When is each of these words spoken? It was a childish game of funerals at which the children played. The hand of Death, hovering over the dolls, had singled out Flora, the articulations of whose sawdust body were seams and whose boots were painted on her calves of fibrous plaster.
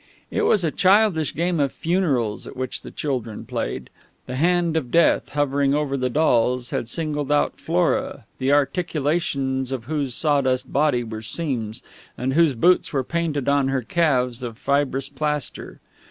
It 0.31 0.47
was 0.47 0.63
a 0.63 0.71
childish 0.71 1.35
game 1.35 1.59
of 1.59 1.71
funerals 1.71 2.47
at 2.47 2.57
which 2.57 2.81
the 2.81 2.89
children 2.89 3.45
played. 3.45 3.91
The 4.25 4.35
hand 4.35 4.75
of 4.75 4.89
Death, 4.89 5.29
hovering 5.33 5.75
over 5.75 5.95
the 5.95 6.09
dolls, 6.09 6.71
had 6.71 6.89
singled 6.89 7.31
out 7.31 7.59
Flora, 7.59 8.25
the 8.39 8.51
articulations 8.51 9.71
of 9.71 9.83
whose 9.83 10.15
sawdust 10.15 10.73
body 10.73 11.03
were 11.03 11.21
seams 11.21 11.83
and 12.17 12.33
whose 12.33 12.55
boots 12.55 12.91
were 12.91 13.03
painted 13.03 13.47
on 13.47 13.67
her 13.67 13.83
calves 13.83 14.41
of 14.41 14.57
fibrous 14.57 15.07
plaster. 15.07 15.79